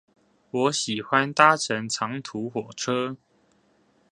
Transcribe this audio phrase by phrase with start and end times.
[0.49, 3.15] 我喜歡搭乘長途火車